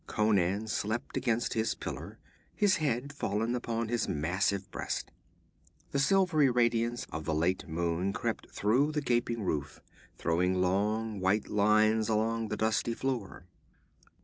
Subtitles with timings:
[0.07, 2.17] Conan slept against his pillar,
[2.55, 5.11] his head fallen upon his massive breast.
[5.91, 9.79] The silvery radiance of the late moon crept through the gaping roof,
[10.17, 13.45] throwing long white lines along the dusty floor.